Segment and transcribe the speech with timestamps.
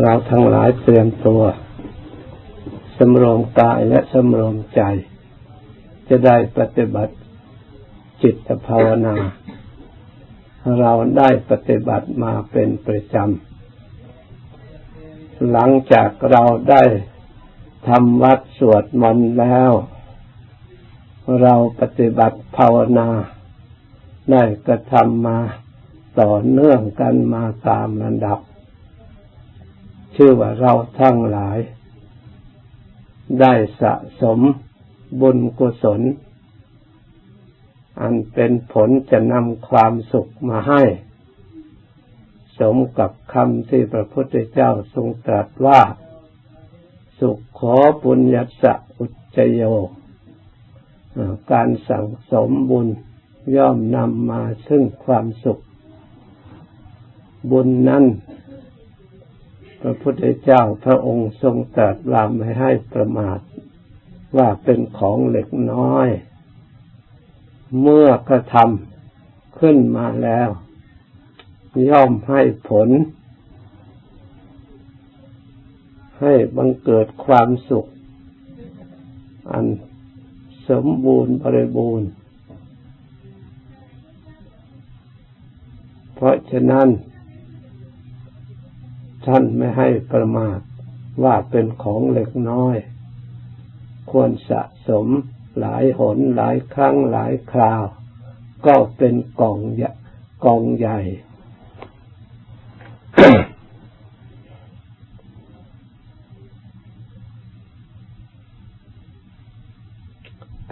[0.00, 1.42] เราทั้งหลายเตรียมตัว
[2.98, 4.82] สำรวมกายและสำรวมใจ
[6.08, 7.14] จะได้ปฏิบัติ
[8.22, 9.16] จิตภาวนา
[10.80, 16.82] เราได้ปฏิบัติมาเป็นประจำ หลังจากเราได้
[17.88, 19.72] ทำวัดสวดมนต์แล้ว
[21.42, 23.08] เราปฏิบัติภาวนา
[24.32, 25.38] ได้กระทำมา
[26.20, 28.38] ต่อเนื่องกันมาตามลำดับ
[30.16, 31.58] ชื่อว่าเราทั้งหลาย
[33.40, 34.40] ได้สะสม
[35.20, 36.00] บุญกุศล
[38.00, 40.82] อันเป็นผลจะนำความสุขมาให้
[42.58, 45.80] สมกับคำที่พระพุทธเจ้าทรงตรัสว่า
[47.20, 49.04] สุขขอปุญญสะอุ
[49.36, 49.62] จโย
[51.52, 52.86] การสั่งสมบุญ
[53.56, 55.62] ย่อมนำมาซึ่งความสุข
[57.50, 58.04] บุญนั้น
[59.82, 63.38] พระพุทธเจ้าพระองค์ทรงตรัสว่าไม่ให้ประมาท
[64.36, 66.08] ว่าเป็นของเล็กน้อย
[67.80, 70.48] เมื่อกระทำขึ้นมาแล้ว
[71.88, 72.88] ย่อมให้ผล
[76.20, 77.86] ให้บังเกิดความสุข
[79.50, 79.66] อัน
[80.68, 82.08] สมบูรณ์บริบูรณ์
[86.14, 86.88] เพราะฉะนั้น
[89.26, 90.58] ท่านไม่ให้ประมาท
[91.22, 92.76] ว่าเป็นของเล็กน้อย
[94.10, 95.06] ควรสะสม
[95.60, 97.82] หลายหนหลายครั้งหลายคราว
[98.66, 99.90] ก็เป็นกองใหญ่
[100.44, 100.98] กองใหญ่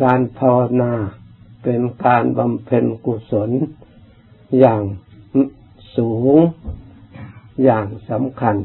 [0.02, 0.92] การภาวนา
[1.62, 3.50] เป็นการบำเพ็ญกุศล
[4.58, 4.82] อย่าง
[5.96, 6.36] สูง
[7.62, 8.56] อย่างสำคัญ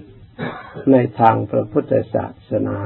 [0.92, 2.78] ในทางพระพุทธศาสนา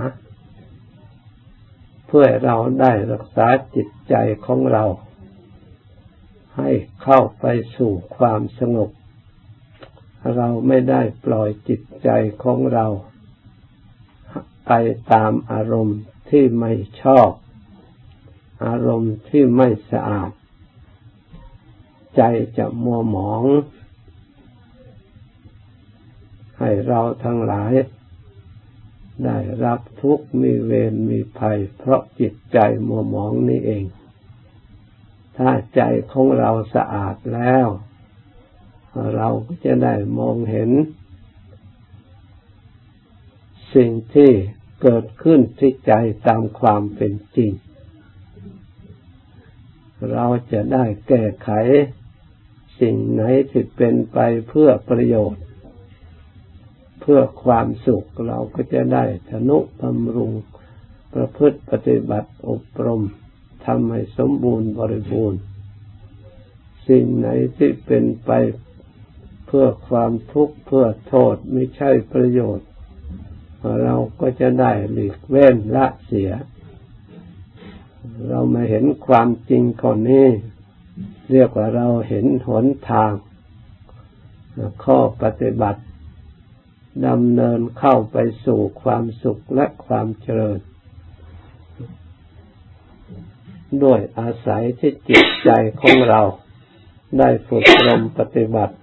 [2.07, 4.85] เพื่อเราได้รักษาจิตใจของเรา
[6.57, 6.71] ให้
[7.03, 7.45] เข้าไป
[7.77, 8.89] สู่ความสงบ
[10.35, 12.09] เราไม่ได้ปล่อยจิตใจ
[12.43, 12.87] ของเรา
[14.67, 14.71] ไป
[15.13, 17.29] ตามอารมณ์ที่ไม่ชอบ
[18.65, 20.31] อารมณ์ที่ไม่สะอาด
[22.15, 22.21] ใจ
[22.57, 23.43] จะมัวหมอง
[26.59, 27.73] ให้เราทั้งหลาย
[29.25, 33.85] ได้รับทุกข์มีเวรมีภัย เพราะจิตใจมัวหมองนี่เอง
[35.37, 35.81] ถ้าใจ
[36.11, 37.67] ของเราสะอาดแล้ว
[39.15, 40.71] เราก็จะได้มองเห็น
[43.75, 44.31] สิ่งที่
[44.81, 45.93] เกิดขึ้นที่ใจ
[46.27, 47.51] ตามความเป็นจริง
[50.11, 51.49] เราจะได้แก้ไข
[52.79, 55.43] สิ่งไหนที่เป็นไปเพื่อประโยชน์
[57.11, 60.31] พื่อความสุขเราก็จะได้ธนุบำรุง
[61.13, 63.03] ประพฤติปฏิบัติอบรม
[63.65, 65.39] ทำให้สมบูรณ์บริบูรณ์
[66.87, 67.27] สิ่งไหน
[67.57, 68.31] ที่เป็นไป
[69.47, 72.67] เพื่อความทุกข์เพื่อโทษไม่ใช่ประโยชน์
[73.83, 76.31] เราก็จะได้หลีกเว้นละเสีย
[78.27, 80.27] เรามาเห็นความจริงคนนี้
[81.31, 83.11] เรียกว่าเราเห็นหนทาง
[84.83, 85.81] ข้อปฏิบัติ
[87.07, 90.59] ดำเนินเข้าไปสู่ความสุขและความเจริญ
[93.83, 95.49] ด้วยอาศัยที่จิตใจ
[95.81, 96.21] ของเรา
[97.19, 98.75] ได้ฝึกรมปฏิบัติ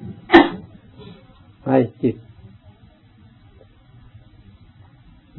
[1.68, 2.16] ให้จิต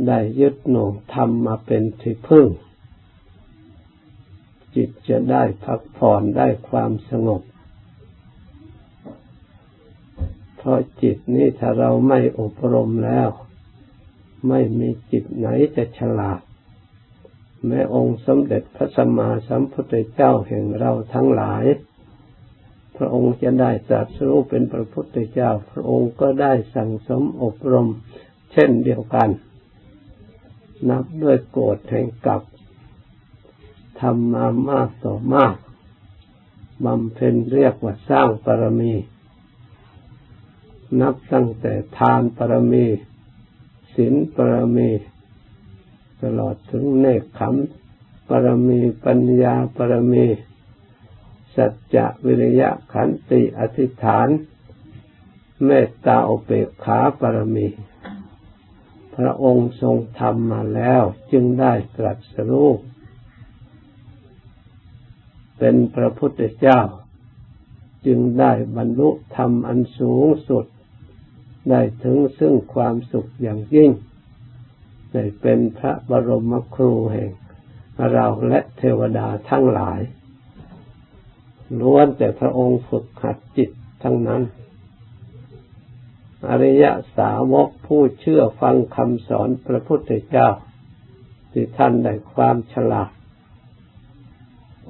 [0.07, 2.47] ได้ยึดหน่วงทำมาเป็นที่พึ่ง
[4.75, 7.41] จิตจะได้พักผ่อนได้ความสงบ
[10.59, 13.29] พราะจิตนี้ถ้าเราไม่อบรมแล้ว
[14.47, 16.41] ไม่มีจิตไหนจะฉลาด
[17.65, 21.65] แม้องค์สมเด็จพระสัมมาสัมพุทธเจ้าแห่งเราทั้งหลาย
[22.97, 27.87] พระองค์จะได้ตรัสรู้เป็นพระพุทธเจ้า พระองค์ก็ได้สั่งสมอบรม
[28.51, 29.29] เช่นเดียวกัน
[30.89, 32.41] นับด้วยโกรธแห่งกับ
[33.99, 35.55] ทำมามากต่อมาก
[36.85, 38.93] บำเพ็ญเรียกว่าสร้างปรมี
[41.01, 42.85] นับตั้งแต่ทานปรมี
[43.95, 44.89] ศีลปรมี
[46.23, 47.55] ตลอดถึงเนคขม
[48.29, 50.25] ปรมีปัญญาปรมี
[51.55, 54.27] สัจจะวิริยะขันติอธิษฐาน
[55.65, 57.67] เมตตาอเปกขาปรมี
[59.15, 62.69] พระองค์ทรงทำมาแล้วจึงได้ตรัสรู้
[65.57, 66.81] เป็นพระพุทธเจ้า
[68.05, 70.65] จึงได้บรรลุธรรมอันสูงสุด
[71.69, 73.91] ได้ถึงซึ่งความสุขอย่างยิ่ง
[75.13, 77.31] ได้เป็นพระบรมครูแห่ง
[78.13, 79.99] เราและเทวดาทั้งหลาย
[81.79, 83.69] ล้วนแต่พระองค์ฝึกหัดจิต
[84.03, 84.41] ทั้งนั้น
[86.49, 86.85] อริย
[87.17, 90.49] สาวกผู้เชื่อฟังคำสอนพระพุทธเจ้า
[91.51, 93.11] ที่ท่านได้ความฉลาด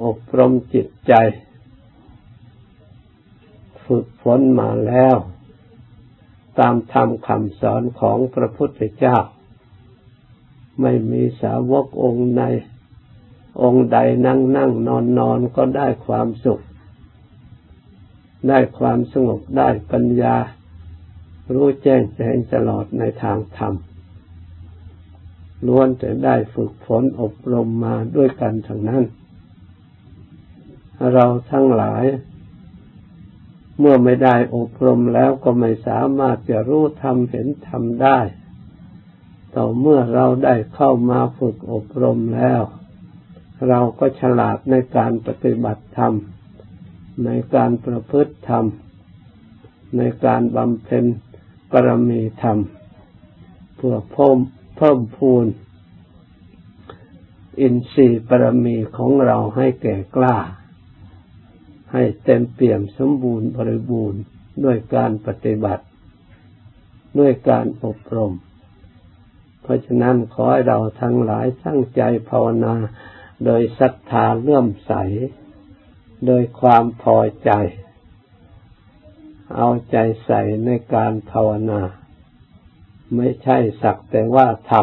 [0.04, 1.14] อบรมจิตใจ
[3.86, 5.18] ฝึกฝนมาแล้ว
[6.60, 9.18] ตามธรรมคำสอนของพระพุทธเจ้า
[10.82, 12.44] ไม่มีสาวกองค์ใด
[13.64, 16.62] องค์ใดนั่งนั่งนอนนอนก็ได้ความสุข
[18.50, 20.36] ได้ความสงบได้ปัญญา
[21.54, 23.74] รู้แจ้งแจ้งตลอดในทางธรรม
[25.68, 29.04] ล้วนแต่ได้ฝึกฝนอบรมมาด้วยกันทั้งนั้น
[31.14, 32.04] เราทั้งหลาย
[33.80, 38.20] เมื่อไม่ได้อบรมแล้วก็ไม่สามารถจะรู้ธรรมเห็นธรรมได้
[39.56, 42.62] ต่อเมื่อเราได้เข้ามาฝึกอบรมแล้ว
[43.68, 46.14] เราก็ฉลาดในการปฏิบัติธรรม
[47.26, 48.66] ในการประพฤติธรรม
[49.98, 51.06] ในการบำเพ็ญ
[51.72, 52.58] ปรมีธรรม
[53.76, 54.38] เพื่อเพิ่ม
[54.78, 55.46] เพิ่มพูน
[57.60, 60.38] อินทรีย์ปรมีของเราให้แก่กล้า
[61.92, 64.22] ให้เต็มเปี่ยมสมบูรณ์บริบูรณ์
[64.64, 65.84] ด้วยการปฏิบัติ
[67.20, 68.34] ด้วยการอบรม
[69.62, 72.76] เพราะฉะนั้นขอให้เราทั้งหลายตั้งใจภาวนา
[73.46, 74.94] โดยศรัทธาเลื่อมใส
[76.26, 77.52] โดยความพอใจ
[79.56, 81.82] เอาใจใส่ในการภาวนา
[83.16, 84.74] ไม่ใช่สักแต่ว่าท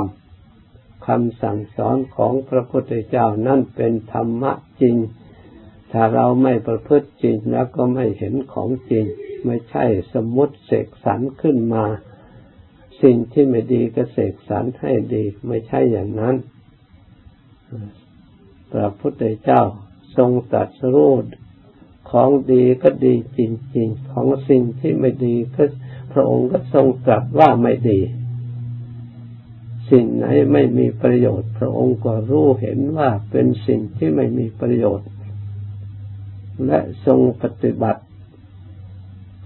[0.49, 4.97] ำคำสั่งสอนของพระพุทธเจ้านั่นเป็นธรรมะจริง
[5.93, 9.05] ถ้าเราไม่ประพฤติจริงแล้วก็ไม่เห็นของจริง
[9.45, 9.85] ไม่ใช่
[10.15, 11.85] สมมติเสกสรรขึ้นมา
[13.03, 16.37] สิ่งที่ไม่ดีก็เสกสรรให้ดี ไม่ใช่อย่างนั้น
[18.73, 19.63] พระพุทธเจ้า
[20.17, 21.15] ทรงตรัสรู้
[22.11, 23.41] ของดีก็ดีจ
[23.77, 25.65] ริงๆ ของสิ่งที่ไม่ดีก็
[26.13, 28.01] พระองค์ก็ทรงตรัสว่าไม่ดี
[29.91, 35.09] สิ่งไหนไม่มีประโยชน์ พระองค์ก็รู้เห็นว่าเป็นสิ่งที่ไม่มีประโยชน์
[36.67, 38.03] และทรงปฏิบัติ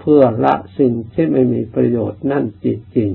[0.01, 2.67] เพื่อละสิ่งที่ไม่มีประโยชน์นั่นจ
[2.99, 3.11] ริง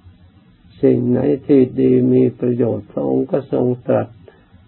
[0.00, 4.08] ๆสิ่งไหนที่ดีมีประโยชน์ พระองค์ก็ทรงตรัส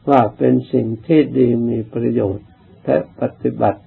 [0.09, 2.47] ว่าเป็นสิ่งที่ดีมีประโยชน์
[2.85, 3.81] และปฏิบัติ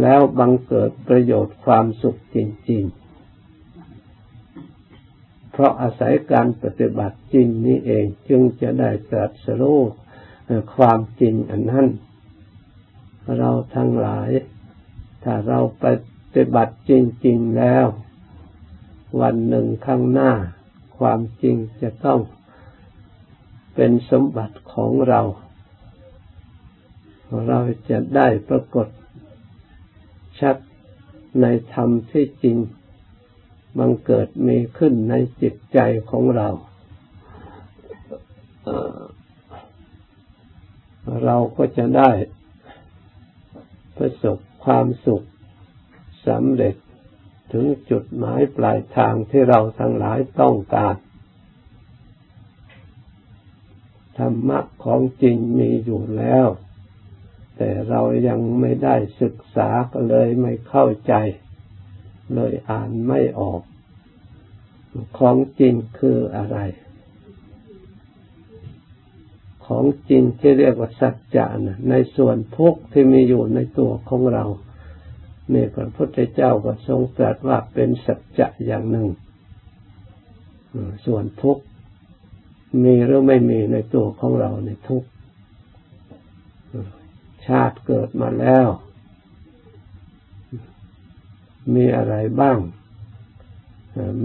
[0.00, 2.36] แล้วบังเกิดประโยชน์ความสุขจ
[2.70, 3.00] ริง ๆ
[5.52, 9.80] เพราะอาศัยการปฏิบัติจริงนี้เองจึงจะได้ตรัสรู้
[10.76, 11.86] ความจริงอันนั้น
[13.38, 14.30] เราทั้งหลาย
[15.22, 15.84] ถ้าเราป
[16.34, 16.92] ฏิบัติจ
[17.26, 17.86] ริง ๆแล้ว
[19.20, 20.32] วันหนึ่งข้างหน้า
[20.98, 22.20] ความจริงจะต้อง
[23.74, 25.20] เป็นสมบัติของเรา
[27.48, 27.58] เรา
[27.90, 28.88] จะได้ปรากฏ
[30.40, 30.56] ชัด
[31.40, 32.56] ในธรรมที่จริง
[33.78, 35.78] บังเกิดมีขึ้นในจิตใจ
[36.10, 36.48] ของเรา
[41.24, 42.10] เราก็จะได้
[44.00, 45.26] ประสบความสุข
[46.26, 46.76] สำเร็จ
[47.52, 50.96] ถึงจุดหมายปลายทางที่เราทั้งหลายต้องการ
[54.18, 56.46] ธรรมะของจริงมีอยู่แล้ว
[57.56, 61.14] แต่เรายังไม่ได้ศึกษาก็เลยไม่เข้าใจ
[62.34, 63.62] เลยอ่านไม่ออก
[65.18, 66.58] ของจริงคืออะไร
[69.72, 74.44] ของจริงที่เรียกว่าสัจจะนะในส่วนทุกข์ที่มีอยู่ในตัวของเรา
[75.50, 79.08] เนี่พระพุทธเจ้าก็ทรงตรัสว่าเป็นสัจจะอย่างหนึ่ง
[81.06, 81.62] ส่วนทุกข์
[82.84, 85.04] มีหรือไม่มีในตัวของเราในทุก
[87.46, 88.68] ชาติเกิดมาแล้ว
[91.74, 92.58] มีอะไรบ้าง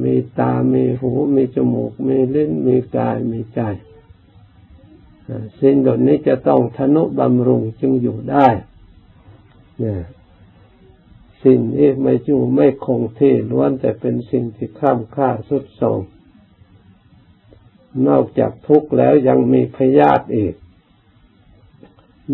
[0.04, 3.62] มีตา มีหู มีจมูก มีลิ้น มีกาย มีใจ
[5.62, 8.48] สิ่งเหล่านี้จะต้องทนุบำรุงจึงอยู่ได้
[9.80, 10.02] เนี่ย
[11.44, 16.02] สิ่งนี้ไม่อยู่ไม่คงที่ล้วนแต่เป็นสิ่งที่ข้ามค่าสุดโทรม
[18.08, 20.56] นอกจากทุกข์แล้วยังมีพยาธิอีก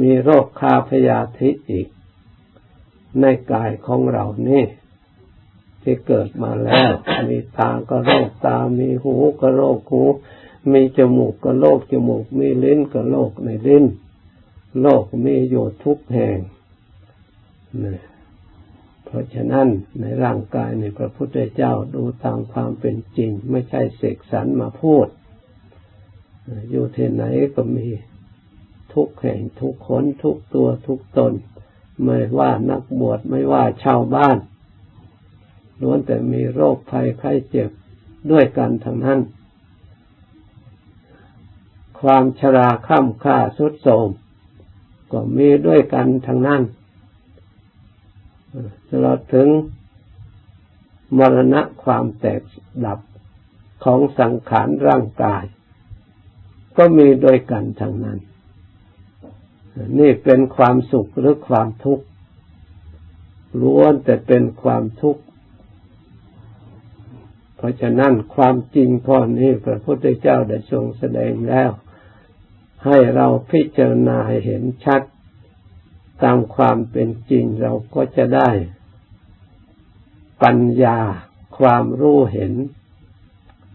[0.02, 1.88] มีโรคคาพยาธิอีก
[3.22, 4.66] ในกายของเรานี่
[5.82, 6.92] ที่เกิดมาแล้ว
[7.30, 10.04] มีตาก็โรคตา มีหูก็โรคหู
[10.74, 13.86] มีจมูกก็โรคจมูก มีลิ้นก็โรคในลิ้น
[14.82, 16.38] โรคมีอยู่ทุกแห่ง
[17.80, 17.86] เพ
[19.06, 19.68] เพราะฉะนั้น
[20.02, 25.08] ในร่างกายในพระพุทธเจ้าดูตามความเป็นจริง ไม่ใช่เสกสรรมาพูด
[26.72, 27.24] อยู่ที่ไหน
[27.56, 27.88] ก็มี
[28.94, 31.34] ทุกแห่งทุกคนทุกตัวทุกตน
[32.04, 34.38] ไม่ว่านักบวชไม่ว่าชาวบ้าน
[35.82, 37.70] ล้วนแต่มีโรคภัยไข้เจ็บ
[38.32, 39.20] ด้วยกันทั้งนั้น
[42.02, 44.10] ความชราข้ามค่าสุดโทม
[45.12, 46.62] ก็มีด้วยกันทั้งนั้น
[48.90, 49.48] ตลอดถึง
[51.18, 52.42] มรณะความแตก
[52.86, 53.00] ดับ
[53.84, 55.44] ของสังขารร่างกาย
[56.78, 58.20] ก็มีด้วยกันทั้งนั้น
[60.00, 62.06] นี่เป็นความสุขหรือความทุกข์
[63.62, 65.24] ล้วนแต่เป็นความทุกข์
[67.56, 71.70] เพราะฉะนั้นความจริงข้อนี้พระพุทธเจ้าได้ทรงแสดงแล้ว
[72.86, 75.02] ให้เราพิจารณาให้เห็นชัด
[76.24, 78.50] ตามความเป็นจริงเราก็จะได้
[80.44, 81.00] ปัญญา
[81.58, 82.54] ความรู้เห็น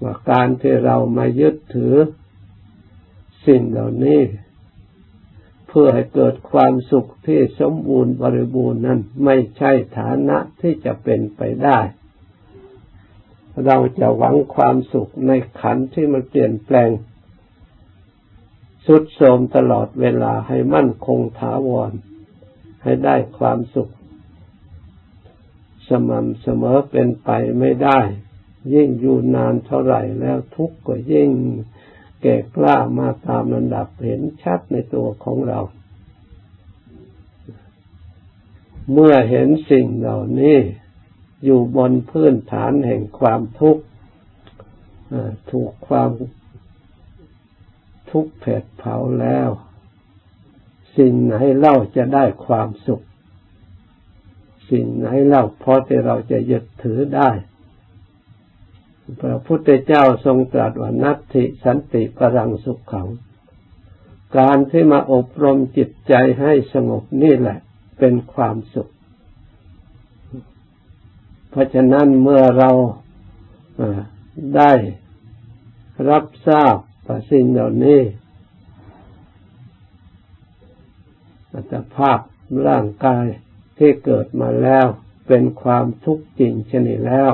[0.03, 1.95] ว่าการที่เรามายึดถือ
[3.47, 4.21] สิ่งเหล่านี้
[5.69, 11.79] เพื่อให้เกิดความสุขที่สมบูรณ์บริบูรณ์นั้นไม่ใช่ฐานะที่จะเป็นไปได้
[13.67, 16.89] เราจะหวังความสุขในขันที่มันเปลี่ยนแปลง
[18.87, 21.93] สุดโทมตลอดเวลาให้มั่นคงถาวร
[22.83, 23.93] ให้ได้ความสุข
[25.89, 28.01] สม่ำเสมอเป็นไปไม่ได้
[28.75, 31.31] ยิ่งอยู่นานเท่าไหร่แล้วทุกข์ก็ยิ่ง
[32.23, 35.61] แก่กล้ามาตามลำดับเห็นชัดในตัวของเรา
[38.93, 40.59] เมื่อเห็นสิ่งเหล่านี้
[41.45, 43.83] อยู่บนพื้นฐานแห่งความทุกข์
[45.51, 46.11] ถูกความ
[48.17, 49.49] ทุกข์เผดเผาแล้ว
[50.97, 53.05] สิ่งไหนเล่าจะได้ความสุข
[54.71, 57.31] สิ่งไหนเล่าพอที่เราจะยึดถือได้
[59.21, 63.09] พระพุทธเจ้าทรงตรัสว่านัตติสันติปรังสุขขัง
[64.39, 67.59] การที่มาอบรมจิตใจให้สงบนี่แหละ
[67.99, 68.89] เป็นความสุข
[71.51, 72.71] เพราะฉะนั้นเมื่อเรา
[74.57, 74.73] ได้
[76.11, 76.77] รับทราบ
[77.31, 78.01] สิ่งเหล่านี้
[81.53, 82.19] อัตภาพ
[82.69, 83.27] ร่างกาย
[83.79, 84.87] ที่เกิดมาแล้ว
[85.27, 87.33] เป็นความทุกข์จริงชนิดแล้ว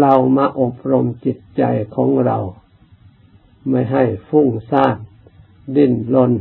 [0.00, 1.62] เรามาอบรมจิตใจ
[1.94, 2.38] ของเรา
[3.68, 4.96] ไม่ให้ฟุ้งซ่าน
[5.76, 6.32] ดิ้นรน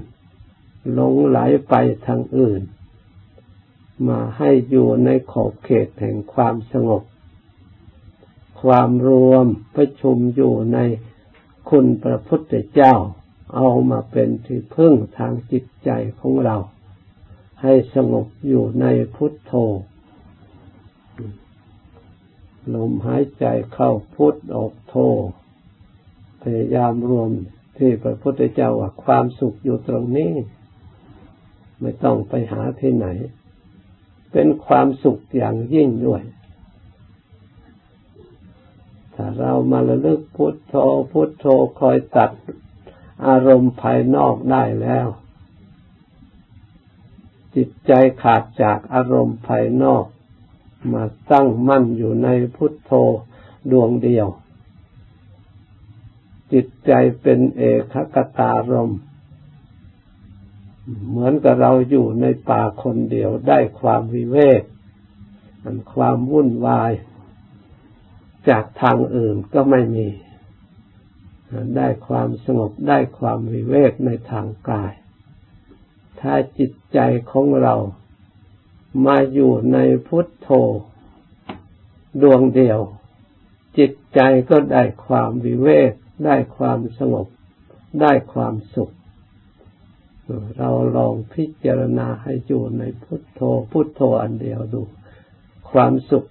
[0.92, 1.40] หลงไหล
[1.70, 1.74] ไป
[2.06, 2.62] ทางอื่น
[4.08, 7.04] มาให้อยู่ในขอบเขตแห่งความสงบ
[8.62, 10.80] ความรวมประชุมอยู่ใน
[11.70, 12.96] คุณพระพุทธเจ้า
[13.56, 15.90] เอามาเป็นที่พึ่งทางจิตใจ
[16.20, 16.58] ของเรา
[17.62, 19.54] ให้สงบอยู่ในพุทโธ
[22.74, 24.96] ลมหายใจเข้าพุทออกโธ
[26.42, 27.30] พยายามรวม
[27.78, 30.32] ที่พระพุทธเจ้าว่าความสุขอยู่ตรงนี้
[31.82, 33.08] ไม่ต้องไปหาที่ไหน
[34.32, 36.22] เป็นความสุขอย่างยิ่งด้วย
[39.16, 40.76] ถ้าเรามาระลึกพุทโธ
[41.12, 41.46] พุทโธ
[41.80, 42.32] คอยตัด
[43.28, 45.08] อารมณ์ภายนอกได้แล้ว
[47.56, 47.92] จิตใจ
[48.24, 50.06] ขาดจากอารมณ์ภายนอก
[50.94, 52.92] มาตั้งมั่นอยู่ในพุทโธ
[53.72, 54.28] ดวงเดียว
[56.54, 56.92] จิตใจ
[57.22, 58.92] เป็นเอกคตารม
[61.10, 64.62] เหมือนกับเราอยู่ในป่าคนเดียวได้ความวิเวก
[65.64, 66.92] มันความวุ่นวาย
[68.50, 70.08] จากทางอื่นก็ไม่มี
[71.78, 74.94] ได้ความสงบได้ความวิเวกในทางกาย
[76.20, 77.00] ถ้าจิตใจ
[77.32, 77.76] ของเรา
[79.06, 80.50] มาอยู่ในพุทโธ
[82.22, 82.80] ดวงเดียว
[83.78, 84.20] จิตใจ
[84.50, 85.92] ก็ได้ความวิเวก
[86.26, 87.28] ได้ความสงบ
[88.02, 88.92] ได้ความสุข
[90.58, 94.82] เราลองพิจารณาให้อยู่ในพุทโธ พุทโธอันเดียวดู
[95.72, 96.26] ความสุข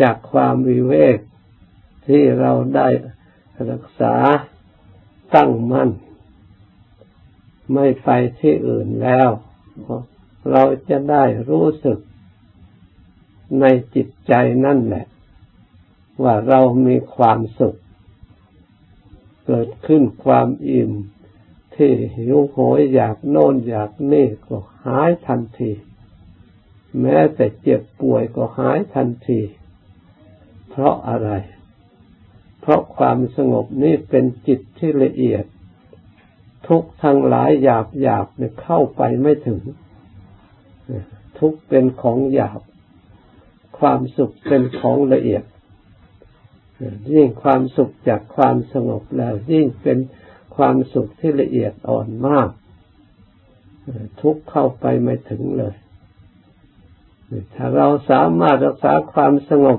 [0.00, 1.18] จากความวิเวก
[2.06, 2.88] ที่เราได้
[3.70, 4.14] รักษา
[5.34, 5.90] ตั้งมั่น
[7.74, 8.08] ไม่ไป
[8.40, 9.28] ที่อื่นแล้ว
[10.50, 11.98] เราจะได้รู้สึก
[13.60, 14.32] ในจิตใจ
[14.64, 15.06] นั่นแหละ
[16.22, 17.78] ว่าเรามีความสุข
[19.46, 20.92] เกิดขึ้นความอิ่ม
[21.76, 25.72] ที่หิวโหยอยากโน่นอยากนี่ก็หายทันที
[27.00, 29.40] แม้แต่เจ็บป่วยก็หายทันที
[30.72, 31.30] เพราะอะไร
[32.60, 35.44] เพราะความสงบนี้เป็นจิตที่ละเอียด
[36.68, 39.62] ทุกทั้งหลายหยาบหยาบเนี่ยเข้าไปไม่ถึง
[41.38, 42.60] ทุกเป็นของหยาบ
[43.78, 45.44] ความสุขเป็นของละเอียด
[47.12, 49.98] ยิ่งความสุขจากความสงบแล้ว ยิ่งเป็น
[50.56, 52.48] ความสุขที่ละเอียดอ่อนมาก
[54.20, 55.74] ทุกเข้าไปไม่ถึงเลย
[57.54, 59.66] ถ้าเราสามารถรักษาความสง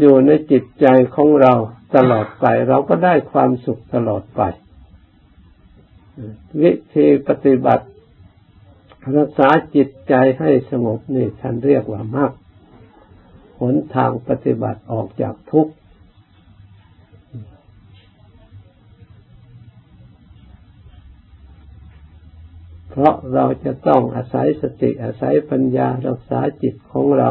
[0.00, 1.52] อยู่ในจิตใจของเรา
[1.96, 4.42] ตลอดไป เราก็ได้ความสุขตลอดไป
[6.62, 7.86] วิธีปฏิบัติ
[9.16, 12.32] รักษาจิตใจให้สงบนี่ท่านเรียกว่ามรรค
[13.60, 15.72] หนทางปฏิบัติออกจากทุกข์
[22.90, 27.30] เพราะเราจะต้องอาศัยสติอาศัยปัญญารักษาจิตของเรา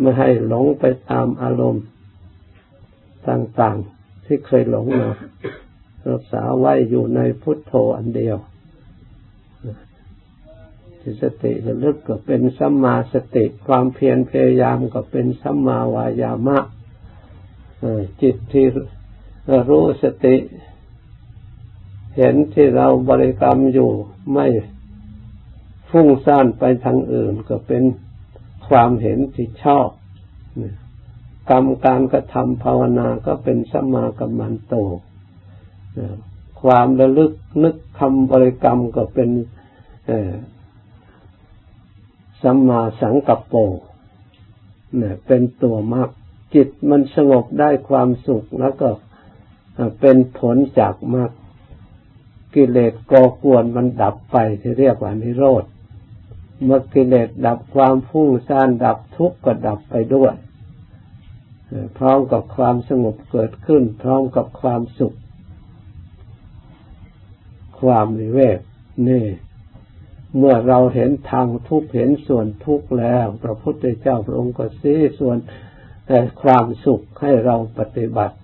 [0.00, 1.84] ไม่ให้หลงไปตามอารมณ์
[3.28, 5.10] ต่างๆ ที่เคยหลงมา
[6.08, 8.36] รักษาไว้อยู่ในพุทโธอันเดียว
[11.22, 16.58] สติระลึกก็เป็นสัมมาสติ ความเพียรพยายามก็เป็นสัมมาวายามะ
[18.22, 18.66] จิตที่
[19.68, 20.36] รู้สติ
[22.16, 23.90] เห็นที่เราบริกรรมอยู่
[24.32, 24.46] ไม่
[25.90, 27.82] ฟุ้งซ่านไปทางอื่นก็เป็น
[28.68, 29.88] ความเห็นที่ชอบ
[31.50, 34.74] กรรมการกระทำภาวนาก็เป็นสัมมากัมมันโต
[36.62, 37.32] ความระลึก
[37.62, 39.30] นึกคำบริกรรมก็เป็น
[42.42, 43.54] สัมมาสังกัปโป
[44.96, 46.10] เนี่ยเป็นตัวมาก
[46.54, 48.88] จิตมันสงบได้ความสุขแล้วก็
[50.00, 51.30] เป็นผลจากมาก
[52.54, 55.64] กิเลสก่อกวนมันดับไปที่เรียกว่านิโรธ
[56.62, 60.34] เมื่อกิเลสดับความฟุ้งซ่านดับทุกข์ก็ดับไปด้วย
[61.98, 65.16] พร้อมกับความสงบเกิดขึ้น พร้อมกับความสุข
[67.80, 68.58] ความวิเวก
[69.08, 69.26] นี่
[70.38, 75.36] เมื่อเราเห็นทางทุกข์เห็นส่วนทุกข์แล้ว พระพุทธเจ้าพระองค์ก็ซี้ส่วน
[76.06, 78.36] แต่ความสุขให้เราปฏิบัติ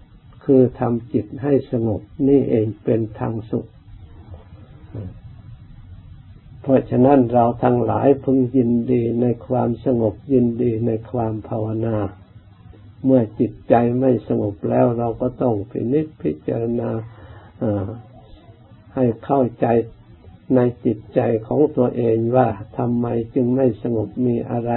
[0.45, 3.67] คือทำจิตให้สงบนี่เองเป็นทางสุข
[6.63, 11.97] เพราะฉะนั้นเราทั้งหลายพึงยินดีในความสงบยินดีในความภาวนา
[13.05, 16.91] เมื่อจิตใจไม่สงบแล้วเราก็ต้องพินิจพิจารณา
[18.95, 19.67] ให้เข้าใจ
[20.55, 24.73] ในจิตใจของตัวเองว่าทำไมจึงไม่สงบมีอะไร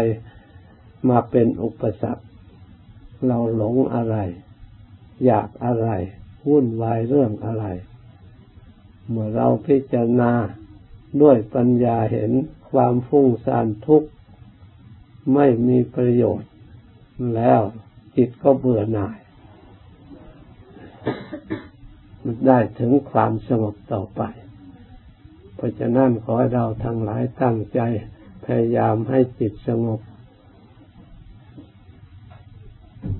[1.09, 2.23] มาเป็นอุปสรรค
[3.27, 4.17] เราหลงอะไร
[5.25, 5.89] อยากอะไร
[6.47, 7.65] วุ่นวายเรื่องอะไร
[9.09, 10.31] เมื่อเราพิจารณา
[11.21, 12.31] ด้วยปัญญาเห็น
[12.71, 14.09] ความฟุ้งซ่านทุกข์
[15.33, 16.51] ไม่มีประโยชน์
[17.35, 17.61] แล้ว
[18.15, 19.17] จิตก็เบื่อหน่าย
[22.23, 24.21] มันได้ถึงความสงบต่อไป
[25.55, 27.79] เพราะฉะนั้นขอให้เราทั้งหลายตั้งใจ
[28.45, 29.99] พยายามให้จิตสงบ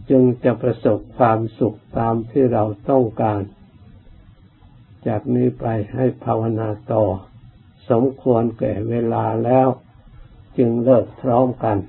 [0.09, 3.41] จึงจะประสบความสุขตามที่เราต้องการ
[5.07, 7.05] จากนี้ไปให้ภาวนาต่อ
[7.89, 9.67] สมควรแก่เวลาแล้ว
[10.57, 11.77] จึงเลิกพร้อมกัน